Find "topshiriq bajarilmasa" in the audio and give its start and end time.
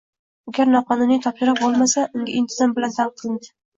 1.25-2.07